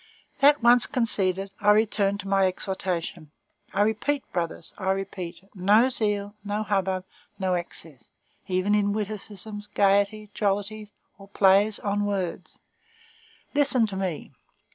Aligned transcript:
That 0.39 0.63
once 0.63 0.87
conceded, 0.87 1.51
I 1.61 1.69
return 1.69 2.17
to 2.17 2.27
my 2.27 2.47
exhortation. 2.47 3.29
I 3.71 3.81
repeat, 3.83 4.23
brothers, 4.33 4.73
I 4.79 4.89
repeat, 4.93 5.43
no 5.53 5.89
zeal, 5.89 6.33
no 6.43 6.63
hubbub, 6.63 7.05
no 7.37 7.53
excess; 7.53 8.09
even 8.47 8.73
in 8.73 8.93
witticisms, 8.93 9.67
gayety, 9.67 10.31
jollities, 10.33 10.91
or 11.19 11.27
plays 11.27 11.77
on 11.77 12.07
words. 12.07 12.57
Listen 13.53 13.85
to 13.85 13.95
me. 13.95 14.31